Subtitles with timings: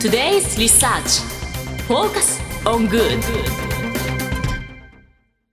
[0.00, 1.20] Today's Research
[1.86, 3.20] Focus on Good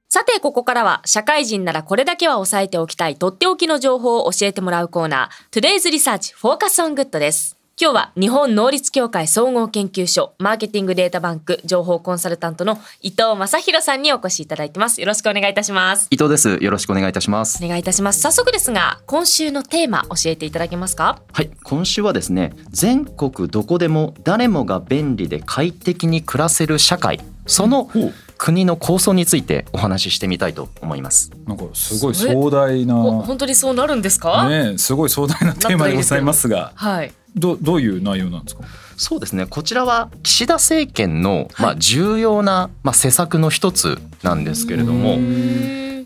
[0.08, 7.57] さて、ここからは社会人ならこれだけは押さえておきたいとっておきの情報を教えてもらうコーナー Today's Research Focus on Good です。
[7.80, 15.00] 今日は日本能率協会総合研究所マーケティングデータバンク情報コンサルタントの伊藤正弘さんにお越しいただいてます。
[15.00, 16.08] よろしくお願いいたします。
[16.10, 16.58] 伊藤です。
[16.60, 17.64] よろしくお願いいたします。
[17.64, 18.22] お願いいたします。
[18.22, 21.22] 早速ですが、今週のテーマ教えていただけますか？
[21.32, 27.88] はい、今週はですね、全国どこでも誰もが便利で快適に暮らせる社会、その
[28.40, 31.30] 国の構想についてお話ししてみたいと思います。
[31.46, 37.14] なんかすごい壮大なほ本当にそうなるんですか、ねすごい壮大なテーマでございますがはい。
[37.38, 38.64] どどういう内容なんですか？
[38.98, 45.18] そうですね、こちらは岸田政権のまあ重要なまあ施策の一つなんですけれども、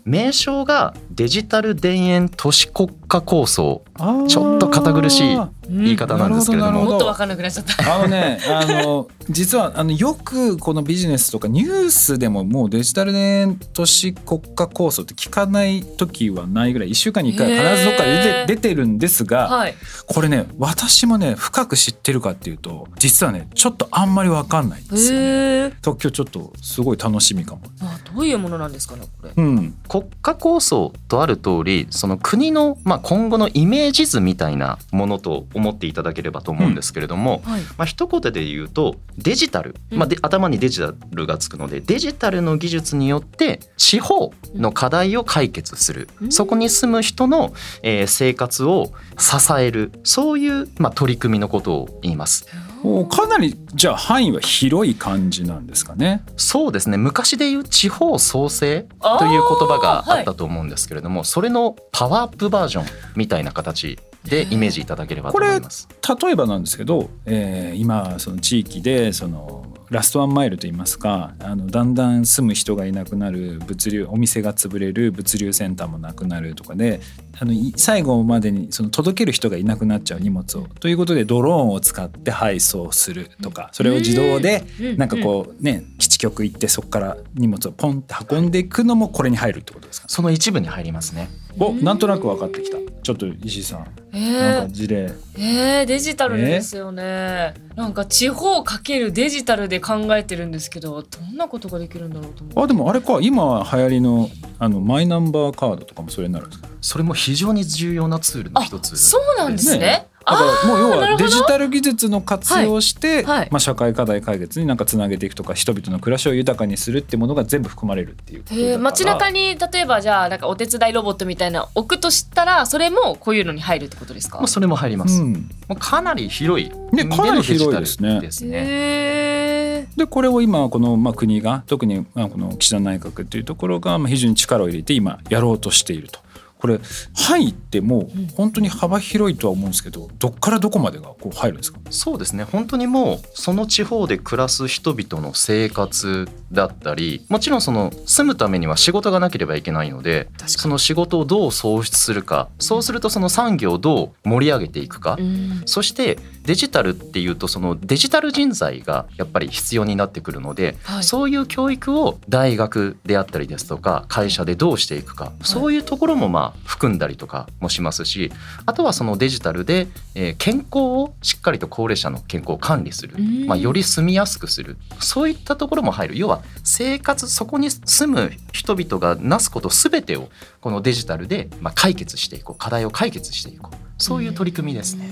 [0.04, 3.82] 名称がデジタル田園都市国家構想。
[4.28, 5.38] ちょっと堅苦しい
[5.68, 7.94] 言い方なんですけれどもなるほどもっとわかんなくなっちゃった。
[7.94, 19.74] あのねあの 実はあのよくこのビジネスとかニュースでももうデジタル田園都市国家構想って聞かない時はないぐらい1週間に1回は必ずどっかで出て出てるんですが、はい。
[20.06, 25.24] これね私もね深く知ってるかっていうと実はねちょっとあんまり分かんないんですよ、ね。
[25.24, 25.28] へ
[25.66, 25.72] え。
[25.80, 27.60] と今日ちょっとすごい楽しみかも。
[27.80, 29.32] あどういうものなんですかねこれ。
[29.36, 37.62] うん、国家構想とある通りその国のまあ今後のイメージ図みたいなものと思っていただければと思うんですけれども、はい。
[37.76, 39.98] まあ一言で言うとデジタル、うん。
[39.98, 46.32] まあ、で頭にデジタルがつくのでデジタルの技術によって地方の課題を解決する、うん。
[46.32, 49.90] そこに住む人の、えー生活を支える。
[50.04, 52.46] そういう、まあ、取り組みのことを言います。
[52.84, 56.24] おかなりじゃあ範囲は広い感じなんですかね。
[56.36, 65.88] そうですね昔でいう地方創生という言葉があったと思うんですけれども、それのパワーアップバージョンみたいな形でイメージいただければと思います。
[66.22, 77.00] 例えばなんですけど、えー今その地域でそのラストワンマイルといいますかあのだんだん住む人がいなくなる物流お店が潰れる物流センターもなくなるとかで
[77.38, 84.96] あのい最後までにその届ける人がいなくなっちゃう荷物をということでドローンを使って配送するとかそれを自動でうん。
[84.96, 90.08] なんかこうね基地局行ってそこから荷物をポンって運んでいくのもこれに入るってことですか？
[90.08, 91.28] その一部に入りますね。
[91.58, 92.78] おなんとなく分かってきた。
[93.02, 93.86] ちょっと石井さん。
[94.12, 95.12] えなんかー、事例。
[95.36, 97.54] えー、デジタルですよね。
[97.74, 102.64] なんか地方かけるデジタルで考えてるんですけど、どんなことができるんだろうと思う。
[102.64, 103.18] あでもあれか。
[103.20, 106.68] 今流行りのあのマイナンバーカードとかもそれになるんですか？
[106.80, 110.06] それも非常に重要なツールのあ一つそうなんですね。
[110.24, 113.38] だからもう要はデジタル技術の活用をして、はい。
[113.40, 113.48] はい。
[113.50, 118.78] まあ、社会課題解決になんかつなげていくとか人々の暮らしを豊かにするってものが全部含まれるっていうことだから。
[118.78, 124.38] 街中に例えばじゃあなんかお手伝いロボットみたいな置くとしたらそれもこういうのに入るってことですか？
[124.38, 125.22] もうそれも入ります。
[125.22, 125.32] うん、
[125.68, 128.20] もうかなり広いねかなり広いですね。
[128.20, 129.88] ですね。
[129.96, 136.20] でこれを今このまあ国が特にまあこの岸田内閣っていうところがまあ非常に力を入れて今やろうとしていると。
[136.62, 136.78] これ
[137.12, 141.80] 範囲ってもう本当に幅広いとは思うんですけどどっからどこまでがこう入るんですか？
[141.90, 142.44] そうですね。
[142.44, 155.62] 本当にもうその地方で暮らす人々の生活だったりもちろんその住むためには仕事がなければいけないのでその仕事をどう創出するかそうするとその産業をどう盛り上げていくか、うん。
[155.66, 161.04] そしてデジタルっていうとそのデジタル人材がやっぱり必要になってくるので、はい。
[161.04, 168.32] そういう教育を大学であったりですとか会社でどうしていくか、そういうところもまあ含んだりとかもしますし
[168.66, 173.46] あとはそのデジタルで、えー健康をしっかりと高齢者の健康を管理する、うん。
[173.46, 174.76] まあ、より住みやすくする。
[174.98, 176.18] そういったところも入る。
[176.18, 180.30] 要は生活そこに住む人々がなすこと全てを
[180.60, 182.56] このデジタルでまあ解決していこう。
[182.58, 183.76] 課題を解決していこう。
[184.02, 185.10] そういう取り組みですね。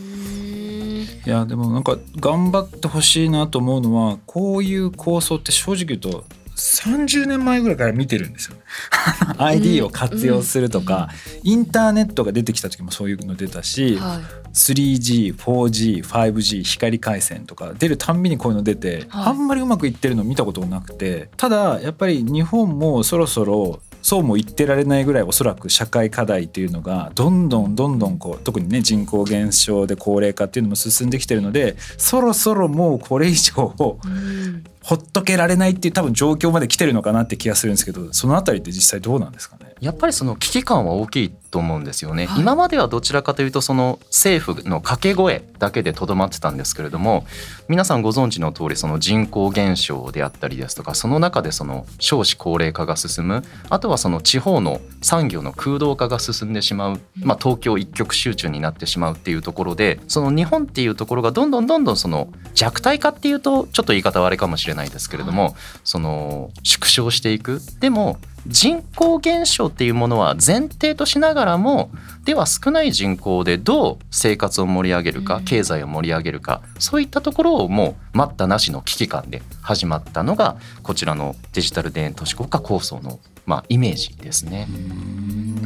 [1.26, 6.24] いやでもなんか頑張ってほしいなと思うのはこういう構想って正直言うと
[6.60, 8.56] 30年前ぐらいから見てるんですよ。
[9.38, 11.08] ID を活用するとか、
[11.42, 14.40] インターネットが出てきた時もそういうの出たし、はい。
[14.52, 19.30] 3G、4G、5G 光回線とか出るたんびにこういうの出て、はい。
[19.30, 39.72] あんまりうまくいってるの見たことなくてただやっぱり日本もそろそろそうも言ってられないぐらいおそらく社会課題っていうのがどんどんどんどんこう特にね人口減少で高齢化っていうのも進んできてるのでそろそろもうこれ以上うんほっとけられないっていう多分状況まで来てるのかなって気がするんですけどそのあたりって実際どうなんですかね？
[39.80, 42.40] やっぱりその危機感は大きいと思うんですよね、はい。
[42.40, 47.24] 今まではどちらかというとその政府の掛け声だけでとどまってたんですけれども
[47.68, 65.54] 皆さんご存知の通りその人口減少であったりですとかその中でその少子高齢化が進むあとはその地方の産業の空洞化が進んでしまう、まあ、東京一極集中になってしまうっていうところでその日本っていうところがどんどんどんどんその弱体化っていうとちょっと言い方悪いかもしれないですけれども、
[65.84, 67.60] その縮小していく。
[67.80, 71.90] でも人口減少っていうものは前提としながらも
[72.24, 75.44] では少ない人口でどう生活を盛り上げるかうん。
[75.44, 83.18] 経済を盛り上げるかそういったところをもう待ったなしの危機感で始まったのがこちらのデジタル田園都市国家構想の
[83.50, 84.68] まあイメージですね。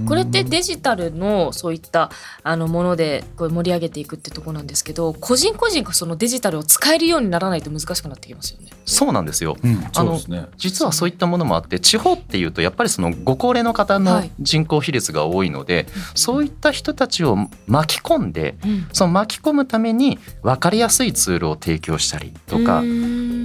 [0.06, 2.10] これってデジタルのそういった
[2.42, 8.68] あのものでこう盛り上げていくってとこなんですけど個人個人がそのデジタルを使えるようにならないと難しくなってきますよね。
[8.86, 9.56] そうなんですよ。
[9.62, 10.46] うん、あのそうですね。
[10.56, 14.30] 実はそういったものもあって地方っていうとやっぱりそのご高齢の方のはい。
[14.40, 17.36] 人口比率が多いので、そういった人たちを
[17.66, 18.88] 巻き込んでうん。
[18.92, 22.82] その巻き込むために分かりやすいツールを提供したりとか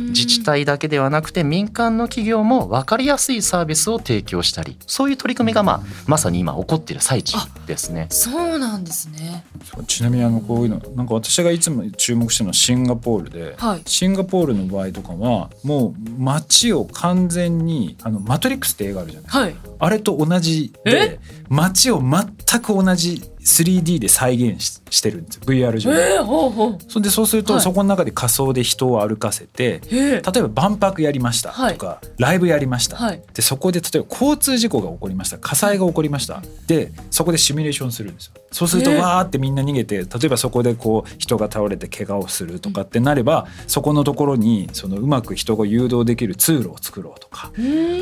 [0.09, 8.07] 自治体だけではなくて民間の企業も分かりやすいサービスを提供したりそういう取り組みが、まあ、まさに今起こっている最中ですね。
[8.09, 9.45] そうなんですね。
[9.87, 19.55] ちなみにあのこういうのなんか私がいつも注目してるのはシンガポールで、はいシンガポールの場合とかはもう街を完全にあのマトリックスって映画あるじゃないですかはい。
[19.79, 21.19] あれと同じで
[21.49, 25.41] 街を全く同じ 3D で再現ししてるんですよ。
[25.45, 25.91] VR 上。
[25.91, 26.15] で。
[26.15, 26.77] えー、ほうほう。
[26.87, 27.61] それでそうすると、はい。
[27.61, 30.21] そこの中で仮想で人を歩かせてえ。
[30.23, 31.73] ー、例えば万博やりましたはい。
[31.73, 33.21] とか、ライブやりました、はい。
[33.33, 35.37] でそこで例えば交通事故が起こりました。
[35.37, 36.41] 火災が起こりました。
[36.67, 38.33] でそこでシミュレーションするんですよ。
[38.51, 38.97] そうするとえ。
[38.97, 47.51] ーわーってみんな逃げて例えばそこでこう人が倒れて怪我をするとかってなればそこのところにそのうまく人が誘導できる通路を作ろうとか。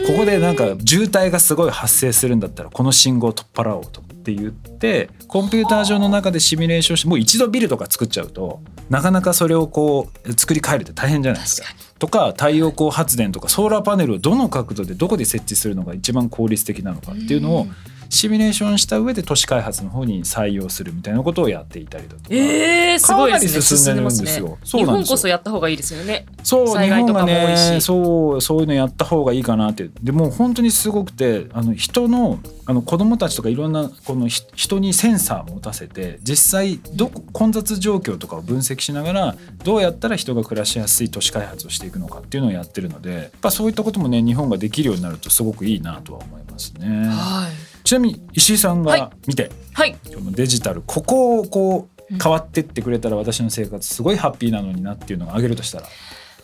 [0.07, 4.01] ここでなんか渋滞がすごい発生するんだったらこの信号を取っ払おうと
[4.31, 11.67] って言ってコンピューター上の中でシミュレーションしてもう一度ビルとか作っちゃうとなかなかそれをこう作り変えるって大変じゃないですか。
[11.99, 17.67] とか太陽光発電とかソーラーパネルをどの角度でどこで設置するのが一番効率的なのかっていうのを
[18.09, 22.23] シミュレーションした上で都市開発の方に採用するみたいなことをやっていたりだとか。
[22.29, 23.61] えー、すごいですね。
[23.61, 26.25] 進んでるんですよすそうなんですよね日本こそやった方がいいですよね。
[26.43, 47.07] そう日災害とかも多いしねそうそういうのやった方がいいかなってでもう本当にすごくてあの人のあの子供たちとかいろんなこのひ人にセンサー持たせて実際どこ混雑状況とかを分析しながらどうやったら人が暮らしやすい都市開発をしていくのかっていうのをやってるのでやっぱそういったこともね日本ができるようになるとすごくいいなとは思いますね。
[47.07, 47.76] はい。
[47.87, 49.95] ちなみに石井さんはいが見て、はい。
[50.13, 55.87] このデジタルここをこう変わってってくれたら私の生活すごいハッピーなのになっていうのを挙げるとしたら？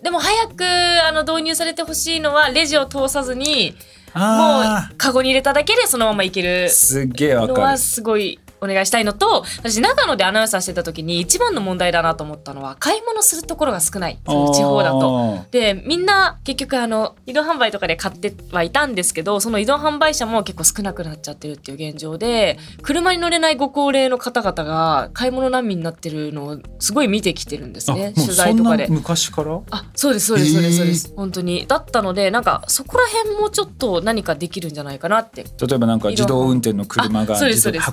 [0.01, 0.63] でも早く
[1.05, 3.71] あの導入されてほしいのはレジを通さずに
[4.15, 7.53] もあうカゴに入れただけでそのままいけるーすっげえわかる。
[7.55, 14.19] のはすごいお願いしたいのと私長野でアナウンサーしてた時に一番の問題だなと思ったのは買い物するところが少ない。
[14.25, 15.35] その地方だと。
[15.41, 28.87] あでみんな結局あの移動販売とかで買ってはいたんですけどその移動販売車も結構少なくなっちゃってるっていう現状で車に乗れないご高齢の方々が買い物難民になってるのをすごい見てきてるんですーね取材とかで。
[28.87, 28.99] そんな。
[29.01, 29.61] 昔から？
[29.71, 31.65] あそうですそうですそうですそうです、え本当に。
[31.67, 35.43] だったのでなんかそこら辺もちょっと何かできるんじゃないかなって。
[35.43, 37.37] 例えばなんか自動運転の車が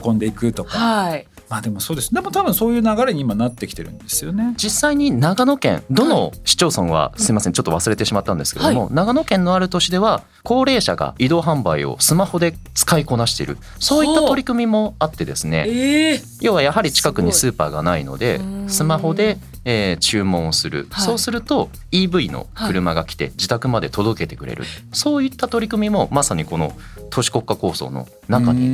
[0.04, 0.78] 運んでいくとか。
[0.78, 1.26] はい。
[1.48, 2.14] まあでもそうです。
[2.14, 4.54] でも多分そういう流れに今なってきてるんですよね。
[4.56, 13.58] 実際に長野県どの市町村はすいませんちょっと忘れてしまったんですけれども、長野県のある都市では高齢者が移動販売をスマホで使いこなしている。
[13.80, 16.20] そういった取り組みもあってですねええ。
[16.40, 21.04] 要はやはり近くにスーパーがないのでスマホで、えー注文をする、はい。
[21.04, 26.72] そうすると EV の車が来て自宅まで届けてくれる、そういった取り組みもまさにこの
[27.10, 28.68] 都市国家構想の中に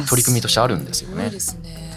[0.00, 1.30] に取り組みとしてあるんですよね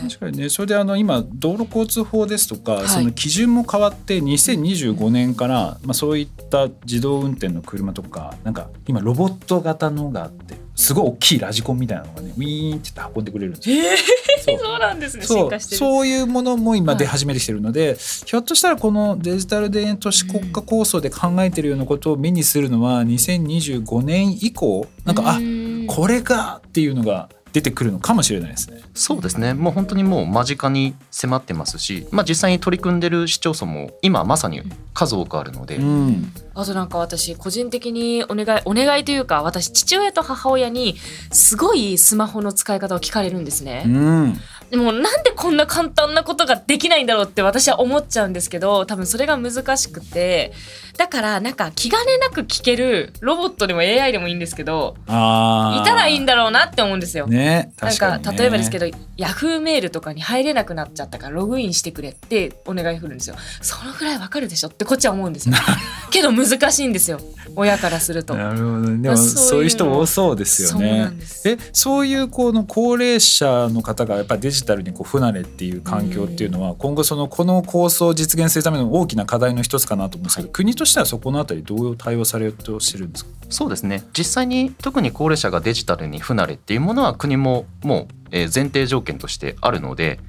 [0.01, 0.49] 確かにね。
[0.49, 2.87] それであの今道路交通法ですとか、はい。
[2.87, 13.75] その基準も変わって2025年から、まあ、そういった自動運転の車とかなんか今ロボット型のがあってすごい大きいラジコンみたいなのがねウィーンって言って運んでくれるんですよ。
[13.77, 14.79] ええそう。
[14.79, 15.23] なんですね。
[15.23, 15.37] そう。
[15.37, 15.77] 進化してる。
[15.77, 25.87] そういうものも今出始めてきてるので、ひょっとしたらこのデジタル田園都市国家構想で考えてるようなことを目にするのは2025年以降なんかあうん。
[25.87, 28.81] これかっていうのが出てくるのかもしれないですね。
[28.93, 34.61] そうですねもう本当にもう間近に迫ってますし、まあ、実際に取り組んでる市町村も今まさに
[34.93, 40.97] 数多くあるので、うんあとなんか私個人的にお願いお願いというか私父親と母親に
[41.31, 43.83] すごいスマホの使い方を聞かれるんですね。
[43.85, 44.39] うん
[44.71, 50.53] でもなんでこんな簡単なことができないんだろうって私は思っちゃうんですけど多分それが難しくて
[50.97, 57.27] だからなんか気兼ねなく聞けるロボットでも AI でもいいんですけどいたらいいんだろうなって思うんですよ。
[57.27, 58.85] ねなんかね、例えばですけど
[59.17, 63.35] ヤフーメールとかに入れなくなっちゃったからログインしてくれってお願いするんですよ。
[63.61, 65.55] そのぐらいわかるでしょってこっちは思うんですよ。
[66.11, 67.19] けど難しいんですよ。
[67.55, 68.35] 親からすると。
[68.35, 69.03] なるほどね。
[69.03, 71.49] でもそういう人多そうですよそうなねんです。
[71.49, 83.31] えそういうこの高齢者の方がやっぱりデジタルにこう不慣れっていう環境っていうのは今後そのこの構想を実現するための大きな課題の一つかなと思うんですけど、国としてはそこのあたりどう対応されようとしてるんですか？
[83.49, 84.03] そうですね。
[84.17, 90.19] 実際に特に高齢者がデジタルに不慣れっていうものは国ももうえー前提条件としてあるので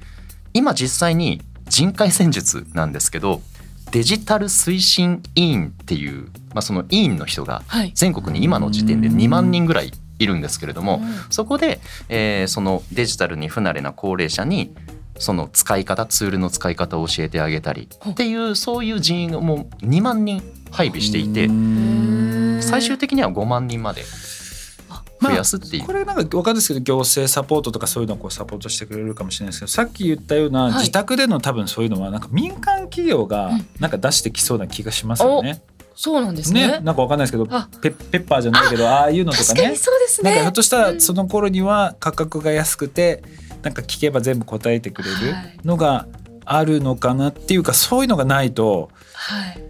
[0.53, 3.41] 今実際に人海戦術なんですけど
[3.91, 7.91] デジタル推進委員っていう、まあ、その委員の人がはい。
[7.95, 11.31] 全国に今の時点で2万人ぐらいいるんですけれどもうん。
[11.31, 11.79] そこで、
[12.09, 14.75] えーそのデジタルに不慣れな高齢者に
[15.17, 20.41] その使い方ツールの使い方を教えてあげたりっていうそういう人員をもう2万人
[20.71, 21.47] 配備していて
[22.61, 24.03] 最終的には5万人まで
[25.23, 25.83] 増やすっていう。
[25.85, 30.73] これなんか分かるんですけど行政サポートとかそういうのをこうサポートしてくれるかもしれないですけどさっき言ったようなはい。
[30.79, 33.67] 自宅での多分そういうのはなんか民間企業がうん。
[33.79, 35.61] なんか出してきそうな気がしますよね。
[35.95, 36.67] そうなんですね。
[36.67, 37.69] ねなんか分かんないですけどあ。
[37.81, 39.69] ペペッパーじゃないけどああいうのとかね。
[39.69, 40.31] にそうですね。
[40.31, 40.95] なんかひょっとしたうん。
[40.95, 43.23] らその頃には価格が安くて
[43.63, 45.15] なんか聞けば全部答えてくれる
[45.63, 46.07] のが
[46.45, 49.63] あるのかなっていうかそういうのがないとはい。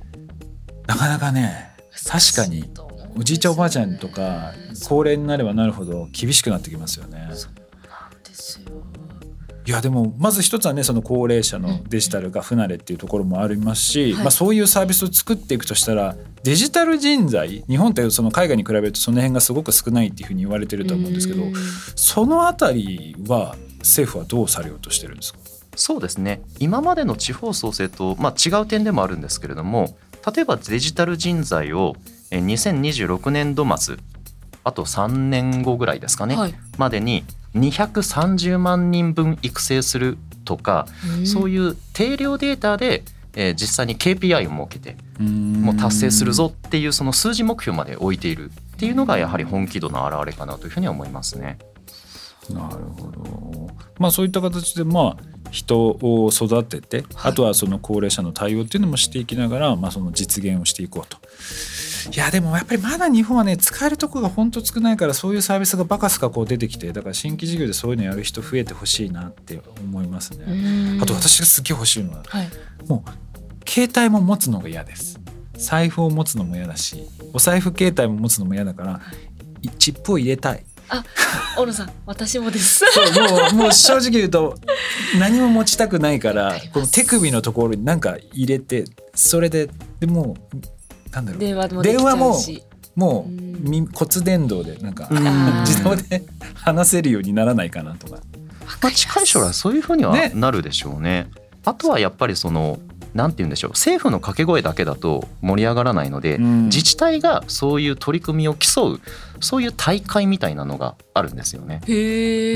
[0.88, 1.72] なかなかね
[2.06, 2.66] 確かに
[3.16, 4.54] おじいちゃんおばあちゃんとか
[4.88, 7.30] 高齢になればなるほど厳しくなってきますよね。
[9.66, 14.24] いやでもまず一つはねその高齢者のデジタルが不慣れっていうところもありますし、はい。
[14.24, 21.54] まあ、そういうサービスを作っていくとしたらデジタル人材日本ってその海外に比べるとその辺がすごく少ないっていうふうに言われてると思うんですけどうん。
[21.96, 25.40] そのあたりは政府はどうされようとしてるんですか？
[25.75, 26.42] そうですね。
[26.60, 29.96] 今までの地方創生と、まあ、違う点でもあるんですけれども
[30.36, 31.96] 例えばデジタル人材を
[32.32, 33.98] えー2026年度末
[34.63, 36.54] あと3年後ぐらいですかね、はい。
[36.78, 37.24] までに
[37.56, 40.88] 230万人分育成するとか、
[41.25, 43.04] そういいう定量データで、
[43.36, 51.58] えー実際に KPI を設けてももう達成するぞっていうその数字目標まで置いているっていうのがやはり本気度の表れかなというふうには思いますね。
[52.50, 53.70] なるほど。
[54.00, 57.32] まあそういった形でまあ人を育てて、はい。
[57.32, 61.18] あとはその高齢者の対応っていうのもしていきながら、まあ、その実現をしていこうと。
[62.12, 71.00] いやでもやっぱりまだ日本はね使えるとこが本当少ないからそういうサービスがバカすかこう出てきてだから新規事業でそういうのやる人増えてほしいなって思いますね。
[71.02, 72.50] あと私がすっげえ欲しいのははい。
[72.88, 75.24] もう携帯も持つのが嫌です。
[75.58, 79.02] 財布を持つのも嫌だしお財布携帯も持つのも嫌だから
[79.62, 80.66] いチップを入れたい
[81.56, 82.84] 小野さん私もです。
[82.92, 84.58] そうもうもう正直言うと
[85.20, 88.86] 何も持ちたくないからこの手首のところに何か入れて
[89.16, 90.58] それででもう
[91.12, 91.40] なんだろう。
[91.40, 92.63] 電話もできちゃうし。
[92.96, 93.63] もううん。
[93.63, 95.62] み骨伝導でなんかうん。
[95.62, 96.24] 自動で
[96.56, 98.20] 話せるようにならないかなとか。
[98.82, 100.32] まあ、近い将来そういうふうにはね。
[100.36, 101.30] なるでしょうね。
[101.66, 102.80] あとはやっぱりその
[103.13, 109.01] なんて言うんでしょう政府の掛け声だけだと盛り上がらないので、うん自治体がそういう取り組みを競う
[109.39, 111.82] そういう大会みたいなのがあるんですよね。
[111.88, 112.55] へ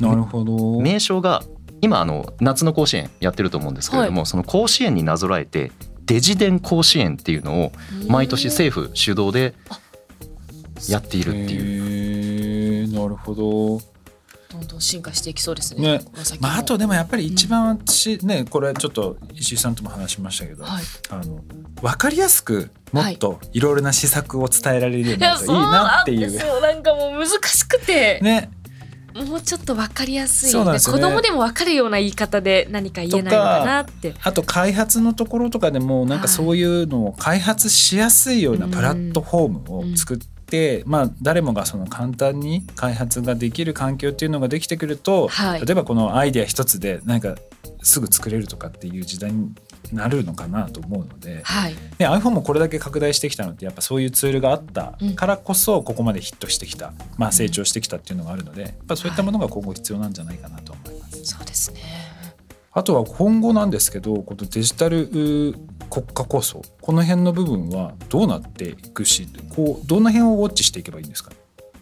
[0.00, 0.80] なるほど。
[0.80, 1.42] 名称が
[1.80, 5.72] 今あの夏の甲子園やってると思うんですけれども、その甲子園になぞらえて
[6.04, 7.72] デジデン甲子園っていうのを
[8.08, 9.54] 毎年政府主導で
[10.88, 12.92] やっているっていう。
[12.92, 13.95] なるほど。
[14.60, 15.98] どんどん進化していきそうですね。
[15.98, 16.04] ね。
[16.40, 20.84] まあ、あとでもやっぱり一番私ねこれちょっと石井さんとも話しましたけど、はい。
[21.10, 21.42] あの
[21.82, 23.60] 分かりやすくもっとい。
[23.60, 26.20] ろいろな施策を伝えられるようにいなるといいなっていう。
[26.20, 26.60] ですよ。
[26.60, 28.50] なんかもう難しくて、ね、
[29.14, 30.50] もうちょっとわかりやすい。
[30.50, 31.02] そうなんですよね。
[31.02, 34.14] 子供でもわかるような言い方で何か言えないのかなって。
[34.22, 36.34] あと開発のところとかでもなんかはい。
[36.34, 40.26] そういうのを開発しやすいようなプラットフォームを作って、
[40.86, 45.66] まあ誰もがその簡単に開発ができる環境っていうのができてくると、はい。
[45.66, 47.36] 例えばこのアイデア一つでなんか
[47.82, 49.52] すぐ作れるとかっていう時代に
[49.92, 51.74] なるのかなと思うので、はい。
[51.74, 61.24] ね、iPhone もこれだけ拡大してきたのってやっぱそういうツールがあったからこそここまでヒットしてきた、まあ、成長してきたっていうのがあるのでやっぱそういったものが今後必要なんじゃないかなと思います。
[61.24, 61.80] そうですね
[62.76, 65.54] あとは今後なんですけどこのデジタル国
[66.12, 71.32] 家構想この辺の部分はどうなっていくしこうどの辺をウォッチしていけばいいんですか？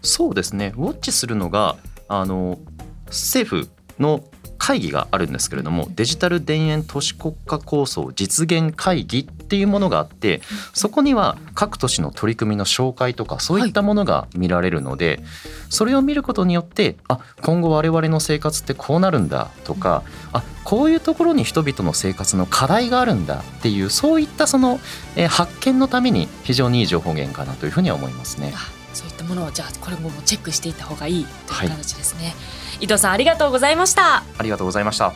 [0.03, 0.73] そうですね。
[0.77, 2.61] ウォッチするのがあの
[3.07, 4.23] 政府の
[4.57, 10.41] 会議があるんですけれどもデジタル田園都市国家構想実現会議っっていうものがあって
[10.73, 15.23] そこには各都市の取り組みの紹介とかそういったものが見られるので、
[15.69, 24.81] それを見ることによってあ今後我々の生活ってこうなるんだとかあこういうところに人々の生活の課題があるんだっていうそういったその、
[25.15, 28.53] えー発見のために非常にいい情報源かなというふうには思いますね。
[28.55, 28.59] あ
[28.93, 32.35] そういったものをじゃあこれもチェックしていった方がいいという形ですね、
[32.81, 34.23] 伊藤さんありがとうございました。
[34.39, 35.13] ありがとうございました。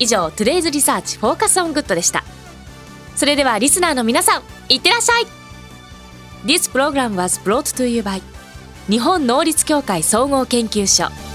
[0.00, 2.24] 以上トゥデイズリサーチフォーカスオングッドでした
[3.20, 5.26] それではリスナーの皆さんいってらっしゃい。
[6.46, 8.22] This program was brought to you by
[8.88, 11.29] 日本能力協会総合研究所。